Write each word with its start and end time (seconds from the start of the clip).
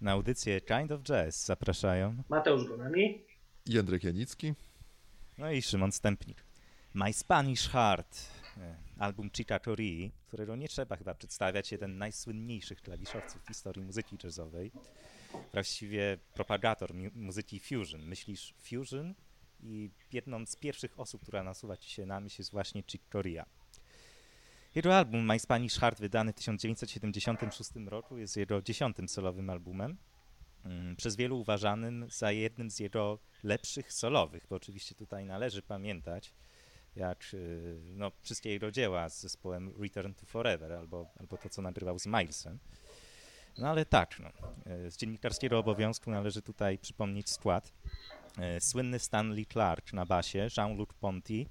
Na 0.00 0.12
audycję 0.12 0.60
Kind 0.60 0.92
of 0.92 1.02
Jazz 1.02 1.44
zapraszają 1.44 2.22
Mateusz 2.28 2.68
Gonami, 2.68 3.22
Jędrek 3.66 4.04
Janicki, 4.04 4.54
no 5.38 5.50
i 5.50 5.62
Szymon 5.62 5.92
Stępnik. 5.92 6.44
My 6.94 7.12
Spanish 7.12 7.68
Heart, 7.68 8.20
e, 8.56 8.76
album 8.98 9.30
Chica 9.30 9.58
Tori, 9.58 10.12
którego 10.28 10.56
nie 10.56 10.68
trzeba 10.68 10.96
chyba 10.96 11.14
przedstawiać, 11.14 11.72
jeden 11.72 11.94
z 11.94 11.98
najsłynniejszych 11.98 12.82
klawiszowców 12.82 13.42
w 13.42 13.48
historii 13.48 13.84
muzyki 13.84 14.16
jazzowej. 14.24 14.72
Właściwie 15.52 16.18
propagator 16.34 16.94
mu 16.94 17.10
muzyki 17.14 17.60
fusion. 17.60 18.02
Myślisz 18.02 18.54
fusion 18.62 19.14
i 19.62 19.90
jedną 20.12 20.46
z 20.46 20.56
pierwszych 20.56 21.00
osób, 21.00 21.22
która 21.22 21.42
nasuwa 21.42 21.76
ci 21.76 21.90
się 21.90 22.06
na 22.06 22.20
myśl 22.20 22.36
jest 22.40 22.50
właśnie 22.50 22.82
Chick 22.82 23.04
Corea. 23.12 23.46
Jego 24.74 24.96
album 24.96 25.24
My 25.24 25.38
Spanish 25.38 25.78
Heart, 25.78 26.00
wydany 26.00 26.32
w 26.32 26.36
1976 26.36 27.70
roku, 27.86 28.18
jest 28.18 28.36
jego 28.36 28.62
dziesiątym 28.62 29.08
solowym 29.08 29.50
albumem. 29.50 29.96
Mm, 30.64 30.96
przez 30.96 31.16
wielu 31.16 31.40
uważanym 31.40 32.06
za 32.10 32.32
jednym 32.32 32.70
z 32.70 32.78
jego 32.78 33.18
lepszych 33.42 33.92
solowych, 33.92 34.46
bo 34.50 34.56
oczywiście 34.56 34.94
tutaj 34.94 35.24
należy 35.24 35.62
pamiętać, 35.62 36.34
jak 36.96 37.24
y, 37.34 37.80
no, 37.82 38.12
wszystkie 38.22 38.50
jego 38.50 38.70
dzieła 38.70 39.08
z 39.08 39.20
zespołem 39.20 39.74
Return 39.82 40.12
to 40.14 40.26
Forever, 40.26 40.72
albo, 40.72 41.06
albo 41.20 41.36
to, 41.36 41.48
co 41.48 41.62
nagrywał 41.62 41.98
z 41.98 42.06
Milesem. 42.06 42.58
No 43.58 43.68
ale 43.68 43.84
tak, 43.84 44.20
no, 44.20 44.28
y, 44.86 44.90
z 44.90 44.96
dziennikarskiego 44.96 45.58
obowiązku 45.58 46.10
należy 46.10 46.42
tutaj 46.42 46.78
przypomnieć 46.78 47.30
skład. 47.30 47.72
Y, 48.56 48.60
słynny 48.60 48.98
Stanley 48.98 49.46
Clark 49.46 49.92
na 49.92 50.06
basie, 50.06 50.48
Jean-Luc 50.56 50.88
Ponty, 51.00 51.46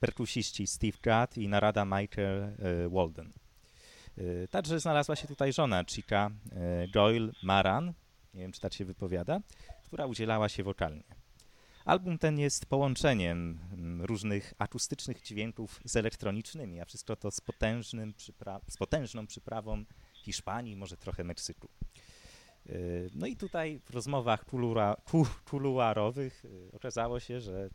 perkusiści 0.00 0.66
Steve 0.66 0.98
Gadd 1.02 1.38
i 1.38 1.48
narada 1.48 1.84
Michael 1.84 2.56
Walden. 2.90 3.32
Także 4.50 4.80
znalazła 4.80 5.16
się 5.16 5.28
tutaj 5.28 5.52
żona 5.52 5.84
Chica, 5.84 6.30
Doyle 6.92 7.32
Maran, 7.42 7.92
nie 8.34 8.40
wiem 8.40 8.52
czy 8.52 8.60
tak 8.60 8.74
się 8.74 8.84
wypowiada, 8.84 9.40
która 9.84 10.06
udzielała 10.06 10.48
się 10.48 10.62
wokalnie. 10.62 11.02
Album 11.84 12.18
ten 12.18 12.38
jest 12.38 12.66
połączeniem 12.66 13.58
mm, 13.72 14.02
różnych 14.02 14.54
akustycznych 14.58 15.22
dźwięków 15.22 15.80
z 15.84 15.96
elektronicznymi, 15.96 16.80
a 16.80 16.84
wszystko 16.84 17.16
to 17.16 17.30
z, 17.30 17.40
potężnym 17.40 18.14
z 18.68 18.76
potężną 18.76 19.26
przyprawą 19.26 19.84
Hiszpanii, 20.14 20.76
może 20.76 20.96
trochę 20.96 21.24
Meksyku. 21.24 21.68
No 23.14 23.26
i 23.26 23.36
tutaj 23.36 23.80
w 23.84 23.90
rozmowach 23.90 24.44
kuluarowych 25.44 26.44
y, 26.44 26.70
okazało 26.72 27.20
się, 27.20 27.40
że 27.40 27.70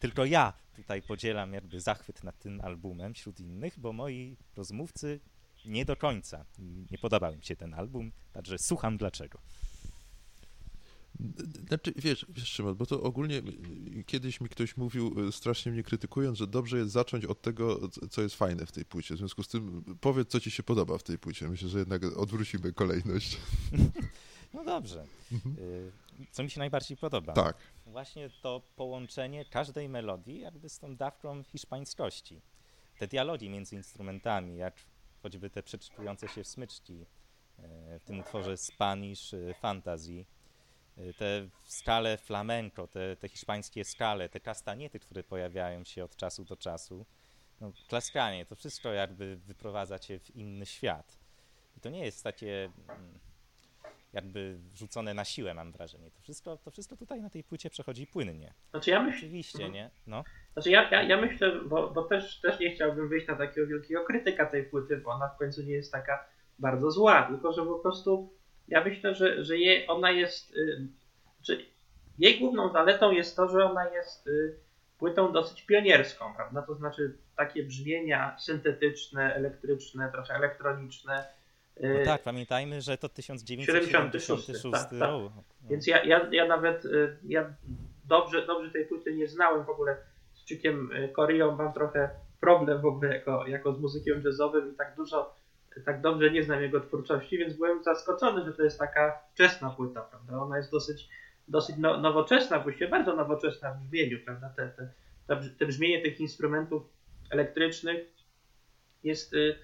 tylko 0.00 0.24
ja 0.24 0.52
tutaj 0.76 1.02
podzielam 1.02 1.52
jakby 1.52 1.80
zachwyt 1.80 2.24
nad 2.24 2.38
tym 2.38 2.60
albumem 2.60 3.14
wśród 3.14 3.40
innych, 3.40 3.78
bo 3.78 3.92
moi 3.92 4.36
rozmówcy 4.56 5.20
nie 5.64 5.84
do 5.84 5.96
końca. 5.96 6.44
Nie 6.90 6.98
podobał 6.98 7.36
mi 7.36 7.44
się 7.44 7.56
ten 7.56 7.74
album, 7.74 8.12
także 8.32 8.58
słucham 8.58 8.96
dlaczego. 8.96 9.38
Znaczy, 11.68 11.92
wiesz, 11.96 12.26
wiesz 12.28 12.48
Szymon, 12.48 12.74
bo 12.74 12.86
to 12.86 13.02
ogólnie 13.02 13.42
kiedyś 14.06 14.40
mi 14.40 14.48
ktoś 14.48 14.76
mówił, 14.76 15.28
e, 15.28 15.32
strasznie 15.32 15.72
mnie 15.72 15.82
krytykując, 15.82 16.38
że 16.38 16.46
dobrze 16.46 16.78
jest 16.78 16.90
zacząć 16.90 17.24
od 17.24 17.42
tego, 17.42 17.88
co 18.10 18.22
jest 18.22 18.34
fajne 18.34 18.66
w 18.66 18.72
tej 18.72 18.84
płycie. 18.84 19.14
W 19.14 19.18
związku 19.18 19.42
z 19.42 19.48
tym 19.48 19.84
powiedz, 20.00 20.28
co 20.28 20.40
ci 20.40 20.50
się 20.50 20.62
podoba 20.62 20.98
w 20.98 21.02
tej 21.02 21.18
płycie. 21.18 21.48
Myślę, 21.48 21.68
że 21.68 21.78
jednak 21.78 22.04
odwrócimy 22.04 22.72
kolejność. 22.72 23.36
No 24.54 24.64
dobrze. 24.64 25.06
Mhm. 25.32 25.56
E, 26.18 26.26
co 26.32 26.42
mi 26.42 26.50
się 26.50 26.58
najbardziej 26.58 26.96
podoba? 26.96 27.32
Tak. 27.32 27.56
Właśnie 27.90 28.30
to 28.42 28.62
połączenie 28.76 29.44
każdej 29.44 29.88
melodii 29.88 30.40
jakby 30.40 30.68
z 30.68 30.78
tą 30.78 30.96
dawką 30.96 31.42
hiszpańskości. 31.42 32.40
Te 32.98 33.06
dialogi 33.06 33.50
między 33.50 33.76
instrumentami, 33.76 34.56
jak 34.56 34.74
choćby 35.22 35.50
te 35.50 35.62
przeczytujące 35.62 36.28
się 36.28 36.44
smyczki 36.44 37.06
e, 37.58 37.98
w 37.98 38.04
tym 38.04 38.20
utworze 38.20 38.56
Spanish 38.56 39.34
Fantasy, 39.60 40.24
Y, 41.00 41.14
te 41.14 41.48
skale 41.66 42.16
flamenco, 42.18 42.86
te, 42.86 43.16
te 43.16 43.28
hiszpańskie 43.28 43.84
skale, 43.84 44.28
te 44.28 44.40
kastaniety, 44.40 45.00
które 45.00 45.24
pojawiają 45.24 45.84
się 45.84 46.04
od 46.04 46.16
czasu 46.16 46.44
do 46.44 46.56
czasu, 46.56 47.06
no, 47.60 47.72
klaskanie, 47.88 48.46
to 48.46 48.56
wszystko 48.56 48.92
jakby 48.92 49.36
wyprowadza 49.36 49.98
cię 49.98 50.18
w 50.18 50.36
inny 50.36 50.66
świat. 50.66 51.18
I 51.76 51.80
to 51.80 51.90
nie 51.90 52.04
jest 52.04 52.24
takie 52.24 52.64
mm, 52.64 53.18
jakby 54.12 54.58
wrzucone 54.72 55.14
na 55.14 55.24
siłę, 55.24 55.54
mam 55.54 55.72
wrażenie. 55.72 56.10
To 56.10 56.20
wszystko, 56.20 56.56
to 56.56 56.70
wszystko 56.70 56.96
tutaj 56.96 57.20
na 57.22 57.30
tej 57.30 57.44
płycie 57.44 57.70
przechodzi 57.70 58.06
płynnie. 58.06 58.54
Znaczy 58.70 58.90
ja 58.90 59.02
myśl... 59.02 59.18
Oczywiście, 59.18 59.70
nie? 59.70 59.90
No. 60.06 60.24
Znaczy 60.52 60.70
ja, 60.70 60.90
ja, 60.90 61.02
ja 61.02 61.20
myślę, 61.20 61.60
bo, 61.66 61.90
bo 61.90 62.02
też, 62.02 62.40
też 62.40 62.60
nie 62.60 62.74
chciałbym 62.74 63.08
wyjść 63.08 63.26
na 63.26 63.36
takiego 63.36 63.66
wielkiego 63.66 64.04
krytyka 64.04 64.46
tej 64.46 64.64
płyty, 64.64 64.96
bo 64.96 65.10
ona 65.10 65.28
w 65.28 65.38
końcu 65.38 65.62
nie 65.62 65.72
jest 65.72 65.92
taka 65.92 66.24
bardzo 66.58 66.90
zła, 66.90 67.22
tylko 67.22 67.52
że 67.52 67.64
po 67.64 67.78
prostu 67.78 68.32
ja 68.68 68.84
myślę, 68.84 69.14
że, 69.14 69.44
że 69.44 69.58
je, 69.58 69.86
ona 69.86 70.10
jest. 70.10 70.56
Y, 70.56 70.88
znaczy, 71.36 71.64
jej 72.18 72.38
główną 72.38 72.72
zaletą 72.72 73.10
jest 73.10 73.36
to, 73.36 73.48
że 73.48 73.64
ona 73.64 73.88
jest 73.88 74.26
y, 74.26 74.56
płytą 74.98 75.32
dosyć 75.32 75.62
pionierską, 75.62 76.34
prawda? 76.34 76.62
To 76.62 76.74
znaczy 76.74 77.18
takie 77.36 77.62
brzmienia 77.62 78.36
syntetyczne, 78.38 79.34
elektryczne, 79.34 80.10
trochę 80.12 80.34
elektroniczne. 80.34 81.39
No 81.82 82.04
tak, 82.04 82.22
pamiętajmy, 82.22 82.80
że 82.80 82.98
to 82.98 83.08
1976 83.08 84.62
tak, 84.62 84.72
tak. 84.72 84.92
No. 84.92 85.32
Więc 85.70 85.86
ja, 85.86 86.04
ja, 86.04 86.28
ja 86.32 86.46
nawet 86.46 86.82
ja 87.24 87.54
dobrze, 88.04 88.46
dobrze 88.46 88.70
tej 88.70 88.86
płyty 88.86 89.14
nie 89.14 89.28
znałem 89.28 89.64
w 89.64 89.70
ogóle 89.70 89.96
z 90.34 90.44
Czykiem 90.44 90.90
Koreą 91.12 91.56
mam 91.56 91.72
trochę 91.72 92.10
problem 92.40 92.80
w 92.80 92.86
ogóle 92.86 93.14
jako, 93.14 93.46
jako 93.46 93.72
z 93.72 93.80
muzykiem 93.80 94.22
jazzowym 94.24 94.72
i 94.72 94.76
tak 94.76 94.94
dużo 94.96 95.40
tak 95.84 96.00
dobrze 96.00 96.30
nie 96.30 96.42
znam 96.42 96.62
jego 96.62 96.80
twórczości, 96.80 97.38
więc 97.38 97.54
byłem 97.54 97.82
zaskoczony, 97.82 98.44
że 98.44 98.52
to 98.52 98.62
jest 98.62 98.78
taka 98.78 99.22
wczesna 99.34 99.70
płyta, 99.70 100.00
prawda? 100.00 100.42
Ona 100.42 100.56
jest 100.56 100.70
dosyć, 100.70 101.08
dosyć 101.48 101.76
no, 101.78 102.00
nowoczesna, 102.00 102.58
właściwie 102.58 102.88
bardzo 102.88 103.16
nowoczesna 103.16 103.72
w 103.72 103.78
brzmieniu, 103.78 104.18
prawda? 104.24 104.52
Te, 104.56 104.68
te, 104.68 104.92
te, 105.26 105.48
te 105.58 105.66
brzmienie 105.66 106.02
tych 106.02 106.20
instrumentów 106.20 106.82
elektrycznych 107.30 108.06
jest, 109.04 109.34
y, 109.34 109.58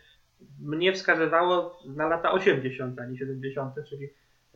mnie 0.61 0.93
wskazywało 0.93 1.83
na 1.97 2.09
lata 2.09 2.33
80., 2.33 3.01
a 3.01 3.07
nie 3.07 3.19
70., 3.19 3.75
czyli 3.89 4.05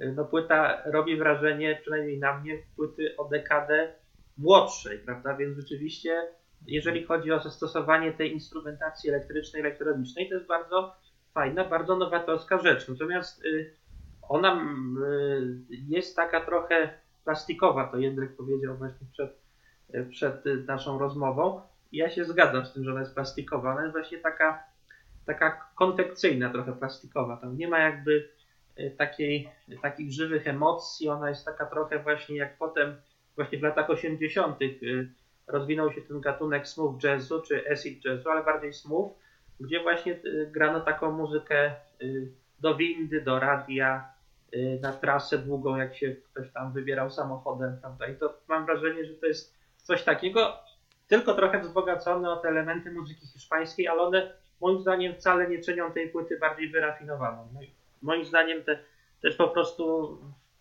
y, 0.01 0.13
no, 0.17 0.25
płyta 0.25 0.83
robi 0.85 1.17
wrażenie, 1.17 1.79
przynajmniej 1.81 2.19
na 2.19 2.41
mnie, 2.41 2.59
płyty 2.77 3.17
o 3.17 3.29
dekadę 3.29 3.93
młodszej, 4.39 4.99
prawda? 4.99 5.37
Więc 5.37 5.57
rzeczywiście, 5.57 6.23
jeżeli 6.67 7.05
chodzi 7.05 7.33
o 7.33 7.41
zastosowanie 7.41 8.13
tej 8.13 8.33
instrumentacji 8.33 9.11
elektrycznej, 9.11 9.63
elektronicznej, 9.63 10.29
to 10.29 10.35
jest 10.35 10.47
bardzo 10.47 10.95
fajna, 11.35 11.65
bardzo 11.65 11.97
nowatorska 11.97 12.59
rzecz. 12.59 12.89
Natomiast 12.89 13.45
y, 13.45 13.75
ona 14.23 14.55
y, 14.55 15.77
jest 15.89 16.17
taka 16.17 16.41
trochę 16.41 16.91
plastikowa, 17.25 17.87
to 17.87 17.99
Jędrek 17.99 18.37
powiedział 18.37 18.77
właśnie 18.77 19.07
przed, 19.13 19.31
y, 19.95 20.07
przed 20.11 20.45
naszą 20.67 20.99
rozmową. 20.99 21.61
Ja 21.93 22.11
się 22.11 22.25
zgadzam 22.25 22.67
z 22.67 22.73
tym, 22.73 22.85
że 22.85 22.91
ona 22.91 23.01
jest 23.01 23.15
plastikowa. 23.15 23.73
Ona 23.73 23.83
jest 23.83 23.93
właśnie 23.93 24.19
taka, 24.19 24.65
taka 25.27 25.71
konfekcyjna, 25.75 26.51
trochę 26.51 26.73
plastikowa. 26.73 27.37
Tam 27.37 27.57
nie 27.57 27.69
ma 27.69 27.79
jakby 27.79 28.29
takiej, 28.99 29.49
takich 29.83 30.13
żywych 30.13 30.49
emocji. 30.49 31.09
Ona 31.09 31.29
jest 31.29 31.45
taka 31.45 31.67
trochę 31.67 31.99
właśnie 31.99 32.37
jak 32.37 32.59
potem, 32.59 32.97
właśnie 33.37 33.59
w 33.59 33.63
latach 33.63 33.91
80. 33.91 34.59
rozwinął 35.47 35.93
się 35.93 36.01
ten 36.01 36.21
gatunek 36.21 36.69
smooth 36.69 37.03
jazzu 37.05 37.43
czy 37.43 37.71
acid 37.73 38.05
jazzu, 38.05 38.31
ale 38.31 38.45
bardziej 38.45 38.73
smooth 38.73 39.11
gdzie 39.61 39.83
właśnie 39.83 40.13
y, 40.13 40.49
grano 40.53 40.81
taką 40.81 41.13
muzykę 41.13 41.75
do 42.61 42.77
windy, 42.77 43.21
do 43.21 43.41
radia, 43.41 44.13
na 44.81 44.93
trasę 44.93 45.39
długą, 45.39 45.77
jak 45.77 45.97
się 45.97 46.17
ktoś 46.33 46.53
tam 46.53 46.73
wybierał 46.73 47.11
samochodem, 47.11 47.79
prawda? 47.81 48.07
I 48.07 48.17
to 48.17 48.39
mam 48.49 48.67
wrażenie, 48.67 49.05
że 49.05 49.15
to 49.15 49.27
jest 49.27 49.55
coś 49.77 50.03
takiego, 50.03 50.59
tylko 51.09 51.35
trochę 51.35 51.61
wzbogacone 51.61 52.31
o 52.31 52.37
te 52.37 52.49
elementy 52.49 52.93
muzyki 52.93 53.27
hiszpańskiej, 53.27 53.89
ale 53.89 54.03
one 54.03 54.33
moim 54.61 54.81
zdaniem 54.81 55.15
wcale 55.15 55.49
nie 55.49 55.59
czynią 55.59 55.93
tej 55.93 56.09
płyty 56.09 56.39
bardziej 56.39 56.69
wyrafinowaną. 56.69 57.49
No 57.55 57.61
moim 58.03 58.25
zdaniem 58.25 58.65
te, 58.65 58.79
też 59.23 59.37
po 59.37 59.49
prostu 59.49 60.19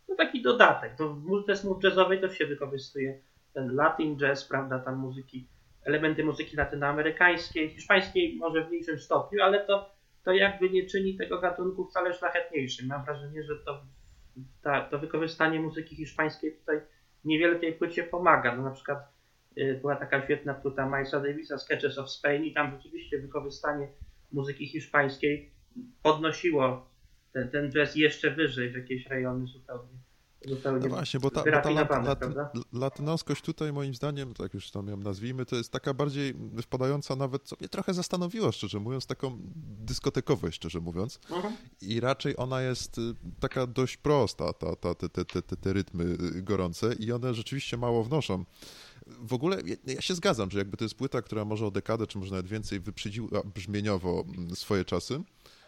no 0.09 0.15
taki 0.15 0.41
dodatek. 0.41 0.95
To 0.95 1.09
w 1.09 1.23
muzyce 1.23 1.55
smooth 1.55 1.83
jazzowej 1.83 2.21
też 2.21 2.37
się 2.37 2.45
wykorzystuje 2.45 3.19
ten 3.53 3.75
latin 3.75 4.17
jazz, 4.17 4.45
prawda, 4.45 4.79
tam 4.79 4.95
muzyki 4.95 5.47
elementy 5.85 6.23
muzyki 6.23 6.57
latynoamerykańskiej, 6.57 7.69
hiszpańskiej 7.69 8.35
może 8.35 8.63
w 8.63 8.69
mniejszym 8.69 8.99
stopniu, 8.99 9.43
ale 9.43 9.65
to, 9.65 9.89
to 10.23 10.31
jakby 10.31 10.69
nie 10.69 10.85
czyni 10.85 11.17
tego 11.17 11.39
gatunku 11.39 11.85
wcale 11.85 12.13
szlachetniejszym. 12.13 12.87
Mam 12.87 13.05
wrażenie, 13.05 13.43
że 13.43 13.55
to, 13.55 13.81
ta, 14.61 14.81
to 14.81 14.99
wykorzystanie 14.99 15.59
muzyki 15.59 15.95
hiszpańskiej 15.95 16.55
tutaj 16.55 16.81
niewiele 17.25 17.59
tej 17.59 17.73
płycie 17.73 18.03
pomaga. 18.03 18.55
No 18.55 18.63
na 18.63 18.71
przykład 18.71 19.18
była 19.81 19.95
taka 19.95 20.23
świetna 20.25 20.53
płyta 20.53 20.85
Milesa 20.85 21.19
Davisa 21.19 21.57
Sketches 21.57 21.97
of 21.97 22.09
Spain 22.09 22.45
i 22.45 22.53
tam 22.53 22.71
rzeczywiście 22.71 23.19
wykorzystanie 23.19 23.87
muzyki 24.31 24.67
hiszpańskiej 24.67 25.51
podnosiło 26.03 26.89
ten, 27.33 27.49
ten 27.49 27.71
jazz 27.71 27.95
jeszcze 27.95 28.31
wyżej 28.31 28.71
w 28.71 28.75
jakieś 28.75 29.07
rejony 29.07 29.47
zupełnie 29.47 29.99
zupełnie 30.45 30.87
No 30.89 30.95
właśnie, 30.95 31.19
bo 31.19 31.31
ta, 31.31 31.43
bo 31.43 31.61
ta 31.61 31.69
lat, 31.69 31.87
prawda? 31.87 32.25
lat, 32.35 32.65
latynoskość 32.73 33.41
tutaj 33.41 33.73
moim 33.73 33.95
zdaniem, 33.95 34.33
tak 34.33 34.53
już 34.53 34.71
tam 34.71 34.87
ją 34.87 34.97
nazwijmy, 34.97 35.45
to 35.45 35.55
jest 35.55 35.71
taka 35.71 35.93
bardziej 35.93 36.33
wpadająca 36.61 37.15
nawet, 37.15 37.43
co 37.43 37.55
mnie 37.59 37.69
trochę 37.69 37.93
zastanowiło, 37.93 38.51
szczerze 38.51 38.79
mówiąc, 38.79 39.05
taką 39.05 39.37
dyskotekowość, 39.79 40.55
szczerze 40.55 40.79
mówiąc. 40.79 41.19
Mhm. 41.31 41.53
I 41.81 41.99
raczej 41.99 42.33
ona 42.37 42.61
jest 42.61 42.97
y, 42.97 43.01
taka 43.39 43.67
dość 43.67 43.97
prosta, 43.97 44.53
ta, 44.53 44.75
ta, 44.75 44.95
te, 44.95 45.09
te, 45.09 45.25
te, 45.25 45.41
te, 45.41 45.73
rytmy 45.73 46.03
y, 46.03 46.41
gorące 46.41 46.93
i 46.93 47.11
one 47.11 47.33
rzeczywiście 47.33 47.77
mało 47.77 48.03
wnoszą. 48.03 48.45
W 49.19 49.33
ogóle 49.33 49.61
ja, 49.65 49.75
ja 49.93 50.01
się 50.01 50.15
zgadzam, 50.15 50.51
że 50.51 50.59
jakby 50.59 50.77
to 50.77 50.85
jest 50.85 50.95
płyta, 50.95 51.21
która 51.21 51.45
może 51.45 51.65
o 51.65 51.71
dekadę, 51.71 52.07
czy 52.07 52.17
może 52.17 52.31
nawet 52.31 52.47
więcej 52.47 52.79
wyprzedziła 52.79 53.43
brzmieniowo 53.55 54.25
mm, 54.37 54.55
swoje 54.55 54.85
czasy. 54.85 55.21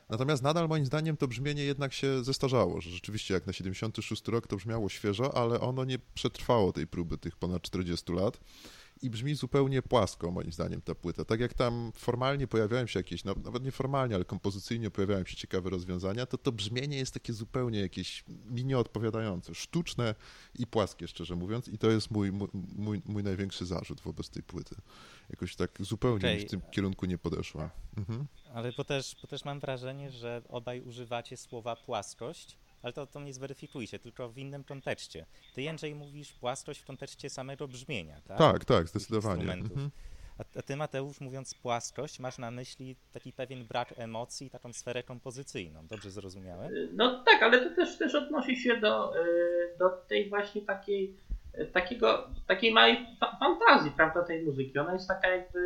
Natomiast 0.09 0.43
nadal 0.43 0.67
moim 0.67 0.85
zdaniem 0.85 1.17
to 1.17 1.27
brzmienie 1.27 1.63
jednak 1.63 1.93
się 1.93 2.23
zestarzało, 2.23 2.81
że 2.81 2.89
rzeczywiście 2.89 3.33
jak 3.33 3.47
na 3.47 3.53
76 3.53 4.27
rok 4.27 4.47
to 4.47 4.55
brzmiało 4.55 4.89
świeżo, 4.89 5.37
ale 5.37 5.59
ono 5.59 5.85
nie 5.85 5.99
przetrwało 6.13 6.73
tej 6.73 6.87
próby 6.87 7.17
tych 7.17 7.35
ponad 7.35 7.61
40 7.61 8.13
lat 8.13 8.39
i 9.01 9.09
brzmi 9.09 9.35
zupełnie 9.35 9.81
płasko 9.81 10.31
moim 10.31 10.51
zdaniem 10.51 10.81
ta 10.81 10.95
płyta. 10.95 11.25
Tak 11.25 11.39
jak 11.39 11.53
tam 11.53 11.91
formalnie 11.95 12.47
pojawiają 12.47 12.87
się 12.87 12.99
jakieś, 12.99 13.23
no, 13.23 13.35
nawet 13.43 13.63
nie 13.63 13.71
formalnie, 13.71 14.15
ale 14.15 14.25
kompozycyjnie 14.25 14.91
pojawiają 14.91 15.25
się 15.25 15.35
ciekawe 15.35 15.69
rozwiązania, 15.69 16.25
to 16.25 16.37
to 16.37 16.51
brzmienie 16.51 16.97
jest 16.97 17.13
takie 17.13 17.33
zupełnie 17.33 17.79
jakieś 17.79 18.23
mi 18.27 18.65
nieodpowiadające, 18.65 19.55
sztuczne 19.55 20.15
i 20.59 20.67
płaskie, 20.67 21.07
szczerze 21.07 21.35
mówiąc 21.35 21.67
i 21.67 21.77
to 21.77 21.91
jest 21.91 22.11
mój, 22.11 22.31
mój, 22.31 23.01
mój, 23.05 23.23
największy 23.23 23.65
zarzut 23.65 24.01
wobec 24.01 24.29
tej 24.29 24.43
płyty. 24.43 24.75
Jakoś 25.29 25.55
tak 25.55 25.71
zupełnie 25.79 26.17
Okej. 26.17 26.39
w 26.39 26.49
tym 26.49 26.61
kierunku 26.71 27.05
nie 27.05 27.17
podeszła. 27.17 27.69
Mhm. 27.97 28.27
Ale 28.53 28.71
bo 28.71 28.83
też, 28.83 29.15
bo 29.21 29.27
też 29.27 29.45
mam 29.45 29.59
wrażenie, 29.59 30.11
że 30.11 30.41
obaj 30.49 30.81
używacie 30.81 31.37
słowa 31.37 31.75
płaskość, 31.75 32.57
ale 32.81 32.93
to, 32.93 33.07
to 33.07 33.19
mnie 33.19 33.33
zweryfikujcie, 33.33 33.99
tylko 33.99 34.29
w 34.29 34.37
innym 34.37 34.63
kontekście. 34.63 35.25
Ty, 35.55 35.61
Jędrzej, 35.61 35.95
mówisz 35.95 36.33
płaskość 36.33 36.79
w 36.79 36.85
kontekście 36.85 37.29
samego 37.29 37.67
brzmienia, 37.67 38.21
tak? 38.27 38.37
Tak, 38.37 38.65
tak, 38.65 38.87
zdecydowanie. 38.87 39.53
Mhm. 39.53 39.91
A, 40.37 40.59
a 40.59 40.61
ty, 40.61 40.75
Mateusz, 40.75 41.21
mówiąc 41.21 41.53
płaskość, 41.53 42.19
masz 42.19 42.37
na 42.37 42.51
myśli 42.51 42.95
taki 43.13 43.33
pewien 43.33 43.65
brak 43.65 43.93
emocji, 43.97 44.49
taką 44.49 44.73
sferę 44.73 45.03
kompozycyjną. 45.03 45.87
Dobrze 45.87 46.11
zrozumiałem? 46.11 46.71
No 46.93 47.23
tak, 47.23 47.43
ale 47.43 47.69
to 47.69 47.75
też, 47.75 47.97
też 47.97 48.15
odnosi 48.15 48.57
się 48.57 48.77
do, 48.77 49.15
y, 49.25 49.77
do 49.79 49.89
tej 49.89 50.29
właśnie 50.29 50.61
takiej, 50.61 51.15
y, 51.59 51.65
takiego, 51.65 52.29
takiej 52.47 52.73
małej 52.73 52.97
fa- 53.19 53.37
fantazji, 53.39 53.91
prawda, 53.91 54.23
tej 54.23 54.43
muzyki. 54.43 54.79
Ona 54.79 54.93
jest 54.93 55.07
taka 55.07 55.27
jakby, 55.27 55.59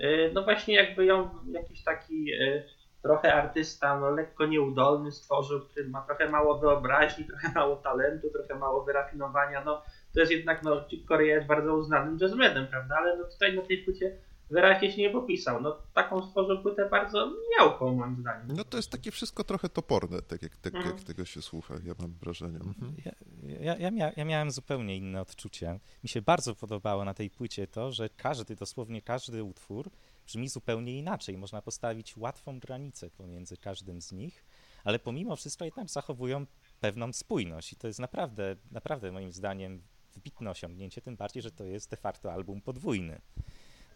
y, 0.00 0.30
no 0.34 0.42
właśnie 0.44 0.74
jakby 0.74 1.04
ją 1.04 1.30
jakiś 1.52 1.82
taki 1.84 2.32
y, 2.32 2.64
trochę 3.04 3.34
artysta, 3.34 4.00
no 4.00 4.10
lekko 4.10 4.46
nieudolny 4.46 5.12
stworzył, 5.12 5.60
który 5.60 5.88
ma 5.88 6.02
trochę 6.02 6.30
mało 6.30 6.58
wyobraźni, 6.58 7.24
trochę 7.30 7.52
mało 7.54 7.76
talentu, 7.76 8.30
trochę 8.30 8.54
mało 8.54 8.84
wyrafinowania, 8.84 9.64
no 9.64 9.82
to 10.14 10.20
jest 10.20 10.32
jednak, 10.32 10.62
no 10.62 10.88
Chick 10.88 11.08
Corea 11.08 11.34
jest 11.36 11.46
bardzo 11.46 11.74
uznanym 11.76 12.18
jazzmenem, 12.20 12.66
prawda, 12.66 12.94
ale 12.98 13.16
no 13.16 13.24
tutaj 13.24 13.56
na 13.56 13.62
tej 13.62 13.78
płycie 13.84 14.18
wyraźnie 14.50 14.92
się 14.92 15.02
nie 15.02 15.10
popisał. 15.10 15.60
No 15.62 15.78
taką 15.94 16.22
stworzył 16.26 16.62
płytę 16.62 16.88
bardzo 16.88 17.32
miałką 17.58 17.94
moim 17.94 18.16
zdaniem. 18.16 18.46
No 18.56 18.64
to 18.64 18.76
jest 18.76 18.90
takie 18.90 19.10
wszystko 19.10 19.44
trochę 19.44 19.68
toporne, 19.68 20.22
tak 20.22 20.42
jak, 20.42 20.56
tak 20.56 20.74
Mhm. 20.74 20.96
jak 20.96 21.04
tego 21.04 21.24
się 21.24 21.42
słucha, 21.42 21.74
ja 21.84 21.94
mam 21.98 22.12
wrażenie. 22.12 22.56
Mhm. 22.58 22.94
Ja, 23.04 23.12
ja, 23.60 23.76
ja, 23.76 23.90
mia, 23.90 24.12
ja 24.16 24.24
miałem 24.24 24.50
zupełnie 24.50 24.96
inne 24.96 25.20
odczucie. 25.20 25.80
Mi 26.02 26.08
się 26.08 26.22
bardzo 26.22 26.54
podobało 26.54 27.04
na 27.04 27.14
tej 27.14 27.30
płycie 27.30 27.66
to, 27.66 27.92
że 27.92 28.08
każdy, 28.08 28.56
dosłownie 28.56 29.02
każdy 29.02 29.44
utwór 29.44 29.90
brzmi 30.26 30.48
zupełnie 30.48 30.98
inaczej. 30.98 31.38
Można 31.38 31.62
postawić 31.62 32.16
łatwą 32.16 32.58
granicę 32.58 33.10
pomiędzy 33.10 33.56
każdym 33.56 34.02
z 34.02 34.12
nich, 34.12 34.44
ale 34.84 34.98
pomimo 34.98 35.36
wszystko 35.36 35.64
jednak 35.64 35.90
zachowują 35.90 36.46
pewną 36.80 37.12
spójność 37.12 37.72
i 37.72 37.76
to 37.76 37.86
jest 37.86 38.00
naprawdę, 38.00 38.56
naprawdę 38.70 39.12
moim 39.12 39.32
zdaniem 39.32 39.82
wybitne 40.14 40.50
osiągnięcie, 40.50 41.00
tym 41.00 41.16
bardziej, 41.16 41.42
że 41.42 41.50
to 41.50 41.64
jest 41.64 41.90
de 41.90 41.96
facto 41.96 42.32
album 42.32 42.60
podwójny. 42.60 43.20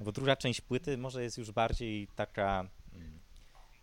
Bo 0.00 0.12
druga 0.12 0.36
część 0.36 0.60
płyty 0.60 0.98
może 0.98 1.22
jest 1.22 1.38
już 1.38 1.50
bardziej 1.50 2.08
taka 2.16 2.69
mm, 2.92 3.19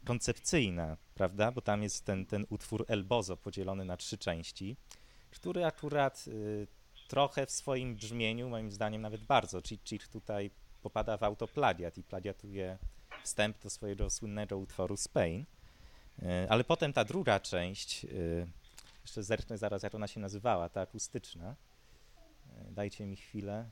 koncepcyjna, 0.05 0.97
prawda? 1.15 1.51
Bo 1.51 1.61
tam 1.61 1.83
jest 1.83 2.05
ten, 2.05 2.25
ten 2.25 2.45
utwór 2.49 2.85
El 2.87 3.03
Bozo 3.03 3.37
podzielony 3.37 3.85
na 3.85 3.97
trzy 3.97 4.17
części, 4.17 4.77
który 5.31 5.65
akurat 5.65 6.25
y, 6.27 6.67
trochę 7.07 7.45
w 7.45 7.51
swoim 7.51 7.95
brzmieniu, 7.95 8.49
moim 8.49 8.71
zdaniem 8.71 9.01
nawet 9.01 9.23
bardzo, 9.23 9.61
Cheat 9.61 9.81
Cheat 9.89 10.07
tutaj 10.07 10.51
popada 10.85 11.17
w 11.17 11.23
autoplagiat 11.23 11.97
i 11.97 12.03
plagiatuje 12.03 12.77
wstęp 13.23 13.59
do 13.63 13.69
swojego 13.69 14.09
słynnego 14.09 14.57
utworu 14.57 14.97
Spain. 14.97 15.45
Y, 16.23 16.49
ale 16.49 16.63
potem 16.63 16.93
ta 16.93 17.05
druga 17.05 17.39
część, 17.39 18.05
y, 18.05 18.47
jeszcze 19.01 19.23
zerknę 19.23 19.57
zaraz 19.57 19.83
jak 19.83 19.95
ona 19.95 20.07
się 20.07 20.19
nazywała, 20.19 20.69
ta 20.69 20.81
akustyczna. 20.81 21.55
Y, 22.69 22.71
Dajcie 22.71 23.05
mi 23.05 23.15
chwilę. 23.15 23.69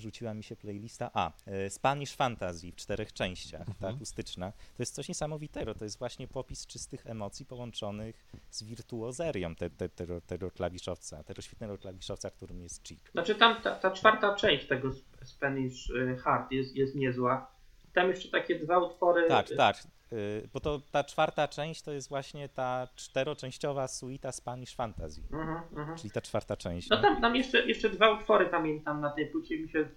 A. 0.00 0.02
Wrzuciła 0.02 0.34
mi 0.34 0.42
się 0.44 0.56
playlista. 0.56 1.10
A, 1.14 1.32
y, 1.66 1.70
Spanish 1.70 2.14
Fantasy 2.16 2.72
w 2.72 2.76
czterech 2.76 3.12
częściach, 3.12 3.66
ta 3.66 3.72
Mhm. 3.72 3.94
akustyczna. 3.94 4.52
To 4.52 4.82
jest 4.82 4.94
coś 4.94 5.08
niesamowitego. 5.08 5.74
To 5.74 5.84
jest 5.84 5.98
właśnie 5.98 6.28
popis 6.28 6.66
czystych 6.66 7.06
emocji 7.06 7.46
połączonych 7.46 8.26
z 8.50 8.62
wirtuozerią 8.62 9.54
te, 9.54 9.70
te, 9.70 9.88
tego, 9.88 10.20
tego 10.20 10.50
klawiszowca, 10.50 11.22
tego 11.24 11.42
świetnego 11.42 11.78
klawiszowca, 11.78 12.30
którym 12.30 12.62
jest 12.62 12.84
Chick. 12.88 13.10
Znaczy 13.12 13.34
tam 13.34 13.62
ta, 13.62 13.74
ta 13.74 13.90
czwarta 13.90 14.34
część 14.34 14.66
tego 14.66 14.88
Sp- 14.98 15.16
Spanish 15.24 15.90
y, 15.90 16.16
Heart 16.24 16.52
jest, 16.52 16.76
jest 16.76 16.94
niezła. 16.94 17.50
Tam 17.94 18.08
jeszcze 18.08 18.28
takie 18.28 18.58
dwa 18.58 18.78
utwory. 18.78 19.28
Tak, 19.28 19.50
y, 19.50 19.56
tak. 19.56 19.76
Y, 20.12 20.48
Bo 20.52 20.60
to 20.60 20.80
ta 20.90 21.04
czwarta 21.04 21.48
część 21.48 21.82
to 21.82 21.92
jest 21.92 22.08
właśnie 22.08 22.48
ta 22.48 22.88
czteroczęściowa 22.96 23.88
suita 23.88 24.32
Spanish 24.32 24.74
Fantasy, 24.74 25.22
Mhm, 25.32 25.62
mhm. 25.76 25.98
czyli 25.98 26.10
ta 26.10 26.20
czwarta 26.20 26.56
część. 26.56 26.88
No 26.90 26.96
nie? 26.96 27.02
tam, 27.02 27.20
tam 27.20 27.36
jeszcze, 27.36 27.66
jeszcze 27.66 27.90
dwa 27.90 28.10
utwory 28.10 28.46
pamiętam 28.46 29.00
na 29.00 29.10
tej 29.10 29.26
płycie 29.26 29.58
mi 29.58 29.68
się 29.68 29.88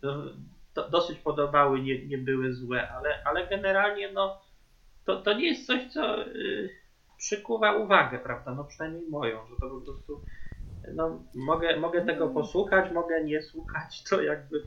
do, 0.00 0.34
dosyć 0.90 1.18
podobały, 1.18 1.82
nie, 1.82 2.06
nie 2.06 2.18
były 2.18 2.52
złe, 2.52 2.88
ale, 2.90 3.24
ale 3.24 3.46
generalnie 3.46 4.12
no 4.12 4.40
to, 5.04 5.22
to 5.22 5.32
nie 5.32 5.46
jest 5.46 5.66
coś, 5.66 5.92
co 5.92 6.26
y, 6.26 6.70
przykuwa 7.16 7.76
uwagę, 7.76 8.18
prawda? 8.18 8.54
No 8.54 8.64
przynajmniej 8.64 9.08
moją, 9.10 9.46
że 9.48 9.56
to 9.56 9.70
po 9.70 9.80
prostu 9.80 10.24
no 10.94 11.22
mogę, 11.34 11.76
mogę 11.80 12.06
tego 12.06 12.28
posłuchać, 12.28 12.92
mogę 12.92 13.24
nie 13.24 13.42
słuchać, 13.42 14.04
to 14.10 14.22
jakby 14.22 14.62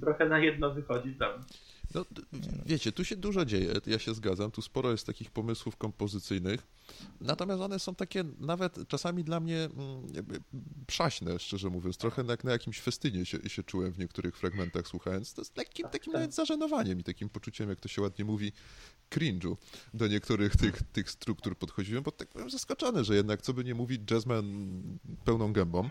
trochę 0.00 0.26
na 0.26 0.38
jedno 0.38 0.70
wychodzi 0.70 1.10
dla 1.10 1.36
mnie. 1.36 1.44
No, 1.94 2.04
wiecie, 2.66 2.92
tu 2.92 3.04
się 3.04 3.16
dużo 3.16 3.44
dzieje, 3.44 3.74
ja 3.86 3.98
się 3.98 4.14
zgadzam, 4.14 4.50
tu 4.50 4.62
sporo 4.62 4.90
jest 4.90 5.06
takich 5.06 5.30
pomysłów 5.30 5.76
kompozycyjnych, 5.76 6.66
natomiast 7.20 7.62
one 7.62 7.78
są 7.78 7.94
takie 7.94 8.24
nawet 8.38 8.88
czasami 8.88 9.24
dla 9.24 9.40
mnie 9.40 9.56
mm, 9.56 10.14
jakby 10.14 10.40
przaśne, 10.86 11.38
szczerze 11.38 11.70
mówiąc, 11.70 11.96
trochę 11.96 12.24
jak 12.24 12.44
na 12.44 12.52
jakimś 12.52 12.80
festynie 12.80 13.26
się, 13.26 13.38
się 13.48 13.62
czułem 13.62 13.92
w 13.92 13.98
niektórych 13.98 14.36
fragmentach 14.36 14.88
słuchając, 14.88 15.34
to 15.34 15.40
jest 15.40 15.56
lekkim 15.56 15.88
takim 15.88 16.12
tak. 16.12 16.20
nawet 16.20 16.34
zażenowaniem 16.34 17.00
i 17.00 17.04
takim 17.04 17.28
poczuciem, 17.28 17.68
jak 17.68 17.80
to 17.80 17.88
się 17.88 18.02
ładnie 18.02 18.24
mówi, 18.24 18.52
cringe'u 19.10 19.56
do 19.94 20.08
niektórych 20.08 20.56
tych, 20.56 20.82
tych 20.82 21.10
struktur 21.10 21.58
podchodziłem, 21.58 22.02
bo 22.02 22.10
tak 22.10 22.28
byłem 22.32 22.50
zaskoczony, 22.50 23.04
że 23.04 23.16
jednak, 23.16 23.42
co 23.42 23.54
by 23.54 23.64
nie 23.64 23.74
mówić, 23.74 24.10
jazzman 24.10 24.82
pełną 25.24 25.52
gębą, 25.52 25.90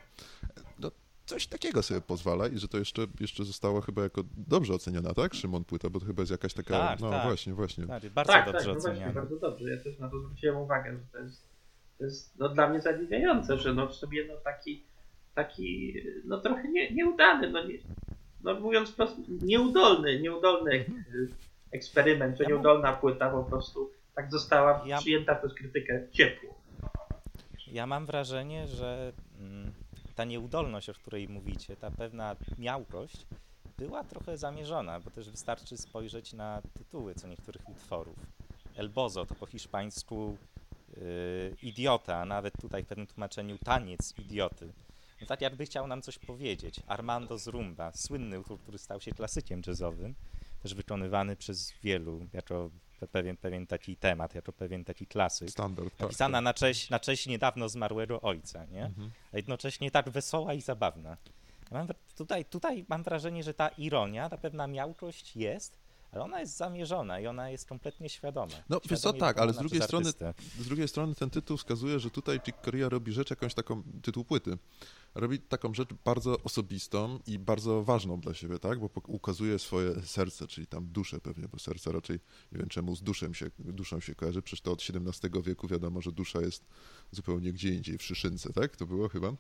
coś 1.26 1.48
takiego 1.48 1.84
sobie 1.84 2.02
pozwala 2.02 2.48
i 2.48 2.58
że 2.58 2.68
to 2.68 2.78
jeszcze, 2.78 3.02
jeszcze 3.20 3.44
została 3.46 3.82
chyba 3.82 4.04
jako 4.04 4.24
dobrze 4.38 4.74
oceniona, 4.74 5.14
tak, 5.14 5.34
Szymon 5.34 5.64
Płyta, 5.64 5.90
bo 5.90 6.00
to 6.00 6.06
chyba 6.06 6.22
jest 6.22 6.32
jakaś 6.32 6.54
taka, 6.54 6.80
Tak, 6.80 7.00
no 7.00 7.10
tak. 7.10 7.24
właśnie, 7.28 7.54
właśnie. 7.54 7.88
Tak, 7.88 8.10
bardzo 8.10 8.34
tak, 8.34 8.46
dobrze 8.46 8.60
tak, 8.60 8.68
no 8.68 8.74
właśnie, 8.74 8.92
oceniane. 8.92 9.14
bardzo 9.14 9.36
dobrze. 9.40 9.70
Ja 9.70 9.84
też 9.84 10.00
na 10.00 10.10
to 10.10 10.20
zwróciłem 10.20 10.58
uwagę, 10.58 10.94
że 10.94 11.00
to 11.12 11.18
jest, 11.20 11.50
to 11.98 12.04
jest 12.06 12.38
no, 12.40 12.50
dla 12.50 12.70
mnie 12.70 12.82
zadziwiające, 12.82 13.58
że 13.58 13.74
no 13.74 13.88
w 13.88 13.96
sobie 13.96 14.26
no 14.28 14.34
taki, 14.44 14.84
taki 15.36 15.94
no 16.26 16.42
trochę 16.42 16.68
nie, 16.68 16.92
nieudany, 16.92 17.50
no, 17.50 17.64
nie, 17.68 17.78
no 18.44 18.60
mówiąc 18.60 18.90
wprost, 18.90 19.16
nieudolny, 19.42 20.20
nieudolny 20.22 20.72
ek, 20.72 20.88
eksperyment, 21.72 22.38
czy 22.38 22.44
Ja 22.44 22.50
mam- 22.50 22.58
nieudolna 22.58 22.94
płyta 22.94 23.30
po 23.30 23.44
prostu 23.44 23.92
tak 24.16 24.32
została 24.32 24.84
Ja- 24.88 24.98
przyjęta 25.00 25.36
przez 25.36 25.54
krytykę 25.54 26.08
ciepło. 26.12 26.56
Ja 27.68 27.88
mam 27.88 28.06
wrażenie, 28.06 28.68
że 28.68 29.14
ta 30.16 30.26
nieudolność, 30.26 30.90
o 30.90 30.94
której 30.94 31.30
mówicie, 31.30 31.76
ta 31.76 31.92
pewna 31.92 32.36
miałkość, 32.58 33.28
była 33.78 34.04
trochę 34.04 34.38
zamierzona, 34.38 35.00
bo 35.00 35.12
też 35.12 35.30
wystarczy 35.30 35.78
spojrzeć 35.78 36.34
na 36.34 36.62
tytuły 36.74 37.16
co 37.16 37.28
niektórych 37.28 37.70
utworów. 37.70 38.18
El 38.76 38.90
Bozo 38.90 39.26
to 39.26 39.36
po 39.36 39.46
hiszpańsku 39.46 40.38
y, 40.98 41.56
idiota, 41.62 42.22
a 42.22 42.26
nawet 42.26 42.54
tutaj 42.62 42.84
w 42.84 42.88
pewnym 42.88 43.08
tłumaczeniu 43.08 43.58
taniec 43.58 44.14
idioty. 44.18 44.74
No 45.22 45.28
tak 45.28 45.42
jakby 45.42 45.66
chciał 45.66 45.88
nam 45.88 46.02
coś 46.02 46.20
powiedzieć. 46.20 46.80
Armando 46.88 47.38
z 47.38 47.48
Rumba, 47.48 47.92
słynny 47.92 48.40
utwór, 48.40 48.60
który 48.60 48.78
stał 48.78 49.02
się 49.02 49.12
klasykiem 49.12 49.62
jazzowym, 49.68 50.16
też 50.64 50.74
wykonywany 50.74 51.36
przez 51.36 51.74
wielu 51.84 52.28
jako 52.34 52.70
pe- 53.02 53.08
pewien, 53.08 53.38
pewien 53.38 53.68
taki 53.68 53.96
temat, 53.98 54.36
jako 54.36 54.54
pewien 54.54 54.86
taki 54.86 55.08
klasyk. 55.08 55.50
Standard, 55.50 55.90
tak. 55.90 56.00
Napisana 56.00 56.42
na 56.42 56.54
cześć, 56.54 56.90
na 56.90 57.00
cześć 57.00 57.28
niedawno 57.28 57.70
zmarłego 57.70 58.22
ojca, 58.22 58.66
nie? 58.66 58.86
Mhm. 58.86 59.12
A 59.34 59.38
jednocześnie 59.38 59.92
tak 59.92 60.10
wesoła 60.10 60.54
i 60.54 60.62
zabawna. 60.62 61.18
Ja 61.72 61.78
Mam, 61.78 61.88
tutaj, 62.18 62.46
tutaj 62.46 62.86
mam 62.90 63.04
wrażenie, 63.04 63.44
że 63.44 63.54
ta 63.54 63.68
ironia, 63.68 64.30
ta 64.30 64.38
pewna 64.38 64.68
miałkość 64.68 65.36
jest, 65.36 65.78
ale 66.12 66.24
ona 66.24 66.40
jest 66.40 66.58
zamierzona 66.58 67.20
i 67.20 67.28
ona 67.28 67.50
jest 67.50 67.70
kompletnie 67.70 68.10
świadoma. 68.10 68.54
No 68.70 68.82
wiesz 68.90 69.00
co, 69.00 69.14
tak, 69.14 69.38
ale 69.38 69.54
z 69.54 69.58
drugiej, 69.58 69.82
strony, 69.82 70.08
artystę. 70.08 70.34
z 70.60 70.68
drugiej 70.68 70.88
strony 70.88 71.16
ten 71.16 71.30
tytuł 71.30 71.58
wskazuje, 71.58 72.00
że 72.00 72.10
tutaj 72.10 72.40
Chick 72.46 72.62
Corea 72.66 72.90
robi 72.90 73.12
rzecz 73.12 73.30
jakąś 73.30 73.54
taką, 73.54 73.84
tytuł 74.02 74.24
płyty, 74.24 74.58
robi 75.16 75.40
taką 75.40 75.74
rzecz 75.74 75.90
bardzo 76.06 76.40
osobistą 76.44 77.20
i 77.28 77.40
bardzo 77.40 77.84
ważną 77.84 78.20
dla 78.20 78.34
siebie, 78.34 78.60
tak, 78.60 78.80
bo 78.80 78.90
ukazuje 79.08 79.60
swoje 79.60 80.02
serce, 80.02 80.48
czyli 80.48 80.68
tam 80.68 80.88
duszę 80.88 81.20
pewnie, 81.20 81.48
bo 81.48 81.60
serce 81.60 81.92
raczej, 81.92 82.20
nie 82.52 82.60
wiem 82.60 82.70
czemu 82.70 82.96
z 82.96 83.04
duszem 83.04 83.34
się, 83.34 83.52
duszą 83.60 84.00
się 84.00 84.16
kojarzy, 84.16 84.42
przecież 84.42 84.62
to 84.62 84.72
od 84.72 84.82
XVII 84.82 85.42
wieku 85.44 85.68
wiadomo, 85.68 86.02
że 86.02 86.12
dusza 86.12 86.42
jest 86.42 86.66
zupełnie 87.12 87.54
gdzie 87.54 87.70
indziej, 87.74 87.98
w 87.98 88.04
Szyszynce, 88.04 88.54
tak, 88.54 88.76
to 88.76 88.86
było 88.86 89.10
chyba. 89.10 89.28
E, 89.28 89.36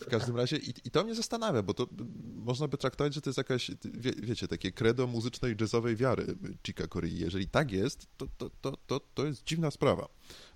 w 0.00 0.06
każdym 0.10 0.36
razie 0.36 0.56
i, 0.56 0.74
i 0.84 0.90
to 0.90 1.04
mnie 1.04 1.14
zastanawia, 1.14 1.62
bo 1.62 1.74
to 1.74 1.86
można 2.34 2.68
by 2.68 2.78
traktować, 2.78 3.14
że 3.14 3.20
to 3.20 3.30
jest 3.30 3.38
jakaś, 3.38 3.70
wie, 3.84 4.12
wiecie, 4.12 4.48
takie 4.48 4.72
credo 4.72 5.06
muzycznej, 5.06 5.56
jazzowej 5.60 5.96
wiary 5.96 6.26
Chica 6.66 6.88
Corea. 6.88 7.10
Jeżeli 7.10 7.48
tak 7.48 7.72
jest, 7.72 8.06
to, 8.16 8.26
to, 8.38 8.50
to, 8.60 8.76
to, 8.86 9.00
to 9.14 9.26
jest 9.26 9.44
dziwna 9.44 9.70
sprawa, 9.70 10.08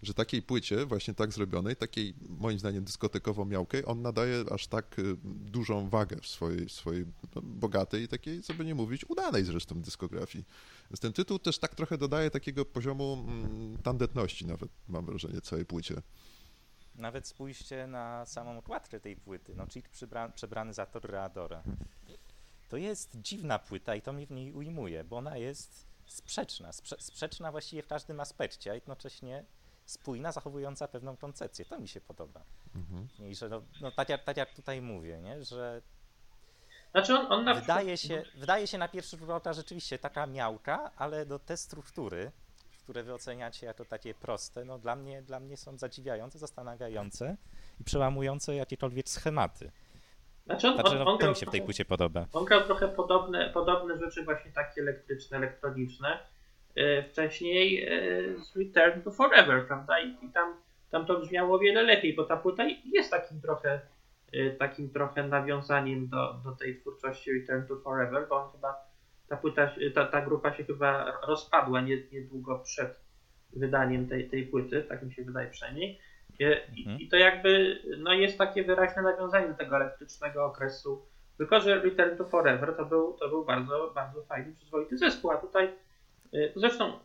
że 0.03 0.15
takiej 0.15 0.43
płycie, 0.43 0.87
właśnie 0.87 1.15
tak 1.15 1.33
zrobionej, 1.33 1.77
takiej 1.77 2.15
moim 2.29 2.59
zdaniem 2.59 2.85
dyskotekowo 2.85 3.45
on 3.85 4.03
nadaje 4.03 4.45
aż 4.51 4.67
tak 4.67 4.99
y, 4.99 5.17
dużą 5.25 5.89
wagę 5.89 6.17
w 6.21 6.27
swojej, 6.27 6.69
swojej 6.69 7.05
no, 7.35 7.43
bogatej, 7.43 8.09
takiej, 8.09 8.43
co 8.43 8.55
by 8.55 8.65
nie 8.65 8.75
mówić, 8.75 9.05
udanej 9.11 9.45
zresztą 9.45 9.83
dyskografii. 9.83 10.45
Więc 10.91 11.01
ten 11.01 11.13
tytuł 11.13 11.39
też 11.39 11.59
tak 11.59 11.75
trochę 11.75 11.99
dodaje 11.99 12.31
takiego 12.31 12.65
poziomu 12.65 13.13
mm, 13.29 13.79
tandetności 13.83 14.47
nawet, 14.47 14.71
mam 14.89 15.07
wrażenie, 15.07 15.41
całej 15.41 15.65
płycie. 15.65 16.03
Nawet 16.95 17.27
spójrzcie 17.27 17.87
na 17.87 18.27
samą 18.27 18.59
okładkę 18.59 19.01
tej 19.01 19.17
płyty. 19.17 19.55
No, 19.57 19.65
przybra- 19.67 20.33
przebrany 20.33 20.73
za 20.75 20.87
Torreadora. 20.87 21.63
To 22.69 22.77
jest 22.77 23.17
dziwna 23.17 23.59
płyta 23.59 23.95
i 23.95 24.03
to 24.03 24.13
mnie 24.13 24.27
w 24.27 24.31
niej 24.31 24.53
ujmuje, 24.53 25.05
bo 25.05 25.17
ona 25.17 25.37
jest 25.37 25.87
sprzeczna. 26.07 26.71
Sprze- 26.71 27.01
sprzeczna 27.01 27.53
właściwie 27.53 27.83
w 27.83 27.87
każdym 27.87 28.21
aspekcie, 28.21 28.71
a 28.71 28.75
jednocześnie 28.75 29.45
spójna, 29.87 30.33
zachowująca 30.33 30.89
pewną 30.89 31.17
koncepcję. 31.17 31.65
To 31.65 31.81
mi 31.81 31.89
się 31.89 32.01
podoba. 32.01 32.45
Mhm. 32.77 33.09
Niej, 33.19 33.35
że 33.35 33.49
no, 33.49 33.63
no 33.81 33.91
tak, 33.91 34.09
jak, 34.09 34.25
tak 34.25 34.37
jak 34.37 34.55
tutaj 34.55 34.81
mówię, 34.83 35.19
nie? 35.21 35.45
że 35.45 35.83
Znaczy 36.91 37.15
on, 37.19 37.33
on 37.33 37.45
na 37.45 37.55
wydaje 37.55 37.97
przykład- 37.97 38.25
się, 38.25 38.39
wydaje 38.41 38.67
się 38.67 38.79
na 38.79 38.89
pierwszy 38.89 39.17
rzut 39.17 39.31
oka 39.31 39.53
rzeczywiście 39.53 39.99
taka 39.99 40.27
miałka, 40.27 40.91
ale 40.97 41.27
do 41.27 41.39
te 41.39 41.57
struktury, 41.57 42.31
które 42.85 43.03
wy 43.03 43.15
oceniacie 43.15 43.67
jako 43.67 43.85
takie 43.85 44.15
proste, 44.15 44.65
no 44.65 44.79
dla 44.79 44.97
mnie, 44.97 45.23
dla 45.23 45.41
mnie 45.41 45.57
są 45.57 45.79
zadziwiające, 45.79 46.39
zastanawiające 46.39 47.37
i 47.81 47.85
przełamujące 47.85 48.55
jakiekolwiek 48.55 49.09
schematy. 49.09 49.71
Znaczy 50.47 50.69
on, 50.69 50.77
Także 50.77 50.93
on, 50.99 51.05
no, 51.05 51.11
on, 51.11 51.17
to 51.19 51.21
grał 51.21 51.31
mi 51.33 51.37
się 51.39 51.47
w 51.47 51.51
tej 51.51 51.63
płycie 51.63 51.85
podoba. 51.85 52.27
on 52.33 52.45
grał 52.45 52.65
trochę 52.65 52.89
podobne, 52.89 53.51
podobne 53.51 53.99
rzeczy, 53.99 54.25
właśnie 54.25 54.51
takie 54.53 54.81
elektryczne, 54.81 55.37
elektroniczne. 55.37 56.19
e, 56.77 57.03
Wcześniej 57.03 57.85
e, 57.85 57.89
z 58.45 58.57
Return 58.57 59.03
to 59.03 59.11
Forever, 59.11 59.67
prawda? 59.67 60.01
I, 60.01 60.27
i 60.27 60.33
tam, 60.33 60.57
tam 60.91 61.07
to 61.07 61.21
brzmiało 61.21 61.57
o 61.57 61.59
wiele 61.59 61.83
lepiej, 61.83 62.15
bo 62.15 62.25
ta 62.25 62.37
płyta 62.37 62.65
jest 62.85 63.11
takim 63.11 63.41
trochę 63.41 63.81
e, 64.33 64.51
takim 64.51 64.91
trochę 64.91 65.29
nawiązaniem 65.29 66.09
do, 66.09 66.35
do 66.45 66.53
tej 66.53 66.81
twórczości 66.81 67.33
Return 67.33 67.67
to 67.67 67.77
Forever, 67.77 68.27
bo 68.29 68.37
on 68.37 68.53
chyba 68.53 68.75
ta 69.29 69.37
płyta, 69.37 69.71
ta, 69.95 70.07
ta 70.07 70.21
grupa 70.23 70.53
się 70.55 70.65
chyba 70.65 71.21
rozpadła 71.27 71.81
nie, 71.81 72.03
niedługo 72.13 72.59
przed 72.59 73.01
wydaniem 73.53 74.09
tej, 74.09 74.31
tej 74.31 74.47
płyty, 74.47 74.83
tak 74.83 75.03
mi 75.03 75.13
się 75.13 75.25
wydaje 75.25 75.51
przynajmniej. 75.51 75.99
I, 76.39 76.45
Mhm. 76.45 77.01
I 77.01 77.09
to 77.09 77.17
jakby 77.17 77.83
no 77.99 78.13
jest 78.13 78.39
takie 78.39 78.65
wyraźne 78.65 79.03
nawiązanie 79.03 79.49
do 79.49 79.55
tego 79.55 79.77
elektrycznego 79.77 80.45
okresu. 80.45 81.07
Tylko, 81.39 81.61
że 81.61 81.81
Return 81.81 82.17
to 82.17 82.25
Forever 82.25 82.77
to 82.77 82.85
był, 82.85 83.13
to 83.13 83.29
był 83.29 83.45
bardzo, 83.45 83.93
bardzo 83.95 84.23
fajny, 84.23 84.55
przyzwoity 84.55 84.99
zespół, 84.99 85.31
a 85.31 85.37
tutaj 85.37 85.69
zresztą 86.57 86.85
e, 86.87 86.99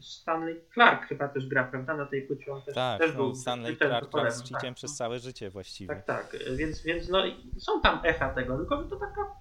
Stanley 0.00 0.60
Clark 0.74 1.06
chyba 1.06 1.28
też 1.28 1.46
gra, 1.46 1.64
prawda, 1.64 1.96
na 1.96 2.06
tej 2.06 2.22
płycie. 2.22 2.52
On 2.52 2.62
też, 2.62 2.74
Tak, 2.74 3.00
też 3.00 3.10
no, 3.10 3.16
był 3.16 3.34
Stanley 3.34 3.76
Clark 3.76 4.10
grał 4.12 4.30
z 4.30 4.50
tak. 4.50 4.74
przez 4.74 4.96
całe 4.96 5.18
życie 5.18 5.50
właściwie. 5.50 5.94
Tak, 5.94 6.04
tak, 6.04 6.34
e, 6.34 6.56
więc, 6.56 6.82
więc 6.82 7.08
no, 7.08 7.22
są 7.58 7.80
tam 7.80 8.00
echa 8.04 8.34
tego, 8.34 8.56
tylko 8.58 8.84
to 8.84 8.96
taka. 8.96 9.34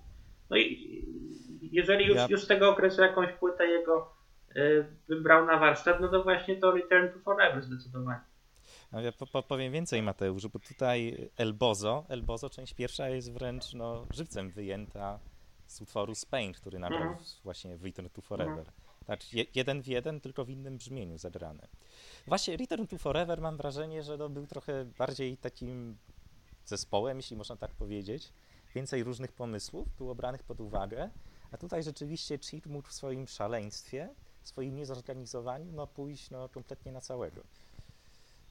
No 0.49 0.57
i 0.57 1.05
jeżeli 1.71 2.05
już, 2.05 2.15
Ja- 2.17 2.27
już 2.29 2.43
z 2.43 2.47
tego 2.47 2.69
okresu 2.69 3.01
jakąś 3.01 3.33
płytę 3.33 3.67
jego 3.67 4.13
y, 4.55 4.85
wybrał 5.07 5.45
na 5.45 5.57
warsztat, 5.57 5.99
no 6.01 6.07
to 6.07 6.23
właśnie 6.23 6.55
to 6.55 6.71
Return 6.71 7.07
to 7.13 7.19
Forever 7.19 7.63
zdecydowanie. 7.63 8.19
No, 8.91 9.01
ja 9.01 9.11
po, 9.11 9.27
po, 9.27 9.43
powiem 9.43 9.73
więcej, 9.73 10.01
Mateusz, 10.01 10.47
bo 10.47 10.59
tutaj 10.59 11.29
El 11.37 11.53
Bozo, 11.53 12.05
El 12.09 12.23
Bozo, 12.23 12.49
część 12.49 12.73
pierwsza 12.73 13.09
jest 13.09 13.33
wręcz 13.33 13.73
no, 13.73 14.05
żywcem 14.13 14.49
wyjęta 14.51 15.19
z 15.67 15.81
utworu 15.81 16.15
Spain, 16.15 16.53
który 16.53 16.79
nagrał 16.79 17.01
Mhm. 17.01 17.25
właśnie 17.43 17.77
Return 17.83 18.07
to 18.09 18.21
Forever. 18.21 18.65
Je, 19.33 19.45
jeden 19.55 19.81
w 19.81 19.87
jeden, 19.87 20.21
tylko 20.21 20.45
w 20.45 20.49
innym 20.49 20.77
brzmieniu 20.77 21.17
zagrane. 21.17 21.67
Właśnie 22.27 22.57
Return 22.57 22.85
to 22.85 22.97
Forever 22.97 23.41
mam 23.41 23.57
wrażenie, 23.57 24.03
że 24.03 24.17
to 24.17 24.29
był 24.29 24.47
trochę 24.47 24.85
bardziej 24.85 25.37
takim 25.37 25.97
zespołem, 26.65 27.17
jeśli 27.17 27.35
można 27.37 27.55
tak 27.55 27.71
powiedzieć. 27.71 28.33
Więcej 28.75 29.03
różnych 29.03 29.31
pomysłów 29.31 29.87
było 29.97 30.15
branych 30.15 30.43
pod 30.43 30.61
uwagę, 30.61 31.09
a 31.51 31.57
tutaj 31.57 31.83
rzeczywiście 31.83 32.37
Cheat 32.37 32.65
mógł 32.65 32.87
w 32.87 32.93
swoim 32.93 33.27
szaleństwie, 33.27 34.09
w 34.41 34.47
swoim 34.47 34.75
niezorganizowaniu, 34.75 35.71
no 35.71 35.87
pójść 35.87 36.29
no, 36.29 36.49
kompletnie 36.49 36.91
na 36.91 37.01
całego. 37.01 37.43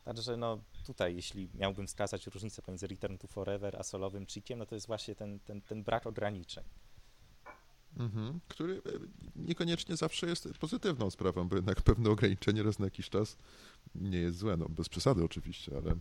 Także 0.05 0.37
no 0.37 0.59
tutaj, 0.87 1.17
jeśli 1.17 1.49
miałbym 1.55 1.87
wskazać 1.87 2.27
różnicę 2.27 2.63
pomiędzy 2.63 2.87
Return 2.87 3.17
to 3.17 3.29
Forever 3.29 3.77
a 3.77 3.83
solowym 3.83 4.27
cheakiem, 4.27 4.59
no 4.59 4.67
to 4.67 4.75
jest 4.75 4.87
właśnie 4.87 5.15
ten, 5.15 5.41
ten, 5.41 5.61
ten 5.61 5.85
brak 5.85 6.07
ograniczeń. 6.07 6.65
Mhm. 7.97 8.41
Który 8.49 8.75
e, 8.75 8.81
niekoniecznie 9.37 9.97
zawsze 9.97 10.27
jest 10.27 10.49
pozytywną 10.61 11.11
sprawą, 11.11 11.49
bo 11.49 11.57
jednak 11.57 11.83
pewne 11.83 12.11
ograniczenie 12.11 12.63
raz 12.63 12.79
na 12.79 12.87
jakiś 12.87 13.09
czas 13.09 13.37
nie 13.95 14.19
jest 14.19 14.39
złe, 14.39 14.57
no 14.57 14.69
bez 14.69 14.89
przesady 14.89 15.25
oczywiście, 15.25 15.73
ale, 15.77 15.95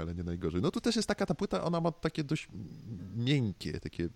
ale 0.00 0.14
nie 0.14 0.22
najgorzej. 0.22 0.62
No 0.62 0.70
tu 0.70 0.80
też 0.80 0.96
jest 0.96 1.08
taka 1.08 1.26
ta 1.26 1.34
płyta, 1.34 1.64
ona 1.64 1.80
ma 1.80 1.92
takie 1.92 2.24
dość 2.24 2.48
miękkie, 3.16 3.80
takie, 3.80 4.08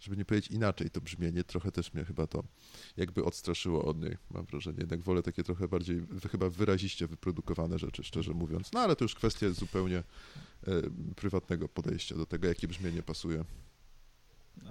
żeby 0.00 0.16
nie 0.16 0.24
powiedzieć 0.24 0.50
inaczej, 0.50 0.90
to 0.90 1.00
brzmienie 1.00 1.44
trochę 1.44 1.72
też 1.72 1.94
mnie 1.94 2.04
chyba 2.04 2.26
to 2.26 2.44
jakby 2.96 3.24
odstraszyło 3.24 3.84
od 3.84 4.00
niej, 4.00 4.16
mam 4.30 4.46
wrażenie. 4.46 4.78
Jednak 4.80 5.00
wolę 5.00 5.22
takie 5.22 5.42
trochę 5.42 5.68
bardziej 5.68 6.06
chyba 6.30 6.50
wyraziście 6.50 7.06
wyprodukowane 7.06 7.78
rzeczy, 7.78 8.04
szczerze 8.04 8.32
mówiąc. 8.32 8.72
No 8.72 8.80
ale 8.80 8.96
to 8.96 9.04
już 9.04 9.14
kwestia 9.14 9.50
zupełnie 9.50 9.98
e, 9.98 10.04
prywatnego 11.16 11.68
podejścia 11.68 12.16
do 12.16 12.26
tego, 12.26 12.48
jakie 12.48 12.68
brzmienie 12.68 13.02
pasuje. 13.02 13.44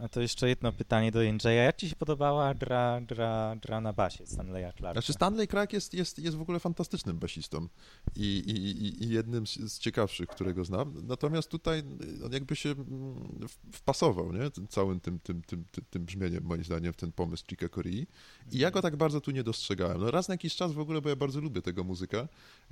A 0.02 0.08
to 0.10 0.22
jeszcze 0.22 0.50
jedno 0.50 0.72
pytanie 0.72 1.12
do 1.12 1.22
Jędrzeja. 1.22 1.64
Jak 1.64 1.76
ci 1.76 1.90
się 1.90 1.96
podobała 1.96 2.54
gra, 2.54 3.02
gra, 3.02 3.56
gra 3.62 3.82
na 3.82 3.94
basie 3.94 4.26
Stanleya 4.26 4.72
Clarka? 4.78 4.94
Znaczy 4.94 5.14
Stanley 5.14 5.48
Clark 5.48 5.74
jest, 5.74 5.94
jest, 5.94 6.20
jest 6.20 6.38
w 6.38 6.42
ogóle 6.42 6.60
fantastycznym 6.60 7.18
basistą 7.18 7.68
i, 8.16 8.38
i, 8.38 9.04
i- 9.04 9.10
jednym 9.10 9.48
z, 9.48 9.80
ciekawszych, 9.80 10.28
którego 10.30 10.66
znam. 10.66 10.94
Natomiast 11.08 11.50
tutaj 11.50 11.80
y, 12.20 12.26
on 12.26 12.32
jakby 12.32 12.56
się 12.56 12.70
mm, 12.70 13.48
wpasował, 13.72 14.34
nie? 14.34 14.68
Całym 14.70 15.00
tym, 15.00 15.20
tym, 15.20 15.42
tym, 15.42 15.64
tym, 15.72 15.86
tym 15.90 16.06
brzmieniem, 16.06 16.44
moim 16.44 16.64
zdaniem, 16.64 16.94
w 16.94 16.98
ten 16.98 17.12
pomysł 17.12 17.44
Chica 17.50 17.70
Corii. 17.70 18.08
I 18.52 18.58
ja 18.60 18.72
go 18.72 18.82
tak 18.82 18.96
bardzo 18.96 19.22
tu 19.22 19.32
nie 19.32 19.44
dostrzegałem. 19.44 20.02
No 20.02 20.12
raz 20.12 20.28
na 20.28 20.34
jakiś 20.34 20.56
czas 20.56 20.72
w 20.72 20.80
ogóle, 20.80 21.02
bo 21.02 21.10
ja 21.10 21.16
bardzo 21.16 21.40
lubię 21.42 21.62
tego 21.62 21.84
muzyka, 21.84 22.28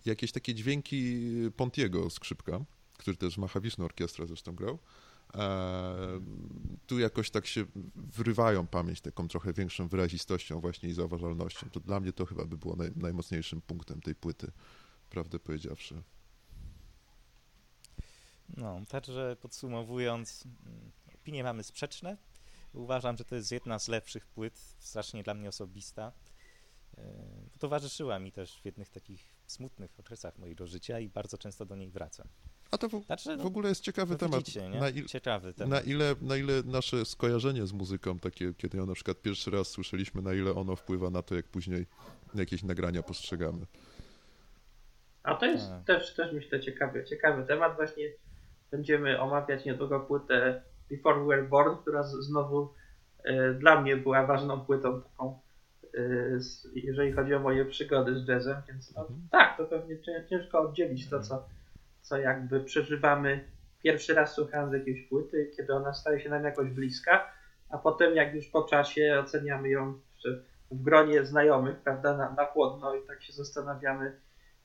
jakieś 0.06 0.32
takie 0.32 0.54
dźwięki 0.56 1.22
Pontiego 1.56 2.10
skrzypka, 2.10 2.60
który 2.98 3.18
też 3.18 3.38
Machawiczną 3.38 3.86
Orkiestrę 3.86 4.28
zresztą 4.28 4.56
grał. 4.56 4.80
E, 5.36 6.22
tu 6.88 7.00
jakoś 7.00 7.30
tak 7.30 7.48
się 7.48 7.66
wrywają 7.96 8.68
pamięć 8.68 9.02
taką 9.02 9.28
trochę 9.28 9.54
większą 9.54 9.88
wyrazistością 9.88 10.60
właśnie 10.60 10.90
i 10.90 10.94
zauważalnością. 10.94 11.70
To 11.70 11.80
dla 11.80 12.00
mnie 12.00 12.14
to 12.14 12.26
chyba 12.26 12.46
by 12.46 12.58
było 12.58 12.76
naj, 12.76 12.92
najmocniejszym 12.96 13.62
punktem 13.62 14.02
tej 14.02 14.16
płyty, 14.16 14.52
prawdę 15.10 15.40
powiedziawszy. 15.40 16.04
No, 18.58 18.82
także 18.88 19.38
podsumowując, 19.42 20.44
mm, 20.66 20.92
opinie 21.16 21.44
mamy 21.44 21.64
sprzeczne. 21.64 22.18
Uważam, 22.74 23.18
że 23.18 23.26
to 23.26 23.36
jest 23.36 23.52
jedna 23.52 23.80
z 23.80 23.88
lepszych 23.88 24.28
płyt, 24.28 24.60
strasznie 24.80 25.24
dla 25.24 25.34
mnie 25.34 25.50
osobista. 25.50 26.12
E, 26.98 27.04
Towarzyszyła 27.60 28.20
mi 28.20 28.32
też 28.32 28.62
w 28.62 28.66
jednych 28.66 28.90
takich 28.90 29.26
smutnych 29.48 30.00
okresach 30.00 30.38
mojego 30.38 30.68
życia 30.68 31.00
i 31.00 31.10
bardzo 31.10 31.38
często 31.38 31.66
do 31.66 31.76
niej 31.76 31.92
wracam. 31.92 32.28
A 32.72 32.78
to 32.78 32.90
w, 32.90 33.06
Znaczy, 33.06 33.36
w 33.36 33.38
no, 33.38 33.44
ogóle 33.44 33.70
jest 33.70 33.82
ciekawy 33.84 34.12
no 34.14 34.18
temat. 34.18 34.40
widzicie? 34.40 34.70
Na, 34.70 34.90
il, 34.90 35.06
Ciekawy 35.06 35.54
temat. 35.54 35.70
na, 35.72 35.82
ile, 35.92 36.16
na 36.22 36.38
ile 36.38 36.54
nasze 36.66 37.06
skojarzenie 37.06 37.68
z 37.68 37.74
muzyką, 37.74 38.20
takie, 38.20 38.54
kiedy 38.54 38.78
ją 38.78 38.86
na 38.86 38.94
przykład 38.94 39.22
pierwszy 39.22 39.52
raz 39.52 39.68
słyszeliśmy, 39.68 40.22
na 40.22 40.34
ile 40.34 40.52
ono 40.56 40.76
wpływa 40.76 41.10
na 41.10 41.22
to, 41.22 41.36
jak 41.36 41.46
później 41.48 41.86
jakieś 42.36 42.64
nagrania 42.64 43.04
postrzegamy. 43.04 43.66
A 45.24 45.36
to 45.36 45.46
jest 45.46 45.70
Tak. 45.70 45.84
też, 45.84 46.14
też 46.16 46.34
myślę 46.34 46.60
ciekawy, 46.60 47.04
ciekawy 47.06 47.46
temat. 47.48 47.76
Właśnie 47.76 48.04
będziemy 48.72 49.20
omawiać 49.22 49.66
niedługo 49.66 50.00
płytę 50.00 50.62
Before 50.92 51.20
We 51.20 51.26
Were 51.28 51.44
Born, 51.44 51.76
która 51.82 52.04
z, 52.04 52.12
znowu 52.12 52.74
e, 53.24 53.54
dla 53.54 53.82
mnie 53.82 53.98
była 53.98 54.26
ważną 54.26 54.62
płytą 54.62 55.02
taką, 55.02 55.40
e, 55.94 56.40
z, 56.40 56.68
jeżeli 56.76 57.12
chodzi 57.14 57.34
o 57.34 57.40
moje 57.40 57.66
przygody 57.66 58.20
z 58.20 58.28
jazzem, 58.28 58.62
więc 58.68 58.96
no, 58.96 59.02
Mhm. 59.02 59.28
tak, 59.32 59.58
to 59.58 59.66
pewnie 59.66 60.00
cię- 60.02 60.26
ciężko 60.30 60.62
oddzielić 60.62 61.10
to, 61.10 61.20
co, 61.24 61.46
co 62.02 62.18
jakby 62.18 62.64
przeżywamy 62.64 63.50
pierwszy 63.84 64.14
raz 64.14 64.34
słuchając 64.34 64.74
jakiejś 64.74 65.08
płyty, 65.10 65.52
kiedy 65.58 65.74
ona 65.74 65.94
staje 65.94 66.20
się 66.20 66.30
nam 66.30 66.44
jakoś 66.44 66.70
bliska, 66.70 67.32
a 67.70 67.78
potem 67.78 68.16
jak 68.16 68.34
już 68.34 68.48
po 68.48 68.64
czasie 68.64 69.18
oceniamy 69.20 69.70
ją 69.70 70.00
w 70.72 70.84
gronie 70.84 71.26
znajomych, 71.26 71.78
prawda, 71.78 72.18
na, 72.18 72.32
na 72.32 72.46
chłodno 72.46 72.96
i 72.96 73.08
tak 73.08 73.24
się 73.24 73.34
zastanawiamy 73.34 74.22